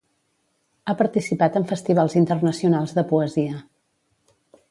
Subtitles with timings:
[0.85, 3.63] Ha participat en festivals internacionals de poesia.